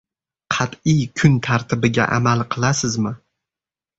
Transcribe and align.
Qatʼiy 0.53 1.03
kun 1.21 1.35
tartibiga 1.47 2.03
amal 2.17 2.39
qilasizmi? 2.55 3.13